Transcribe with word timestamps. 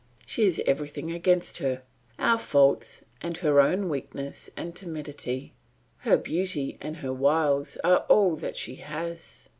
She 0.25 0.45
has 0.45 0.59
everything 0.65 1.11
against 1.11 1.59
her, 1.59 1.83
our 2.17 2.39
faults 2.39 3.05
and 3.21 3.37
her 3.37 3.61
own 3.61 3.87
weakness 3.87 4.49
and 4.57 4.75
timidity; 4.75 5.53
her 5.97 6.17
beauty 6.17 6.79
and 6.81 6.97
her 7.05 7.13
wiles 7.13 7.77
are 7.83 7.99
all 8.09 8.35
that 8.37 8.55
she 8.55 8.77
has. 8.77 9.49